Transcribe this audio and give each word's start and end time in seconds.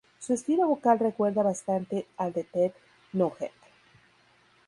Su 0.17 0.33
estilo 0.33 0.67
vocal 0.67 0.97
recuerda 0.97 1.43
bastante 1.43 2.07
al 2.17 2.33
de 2.33 2.43
Ted 2.43 2.71
Nugent. 3.13 3.53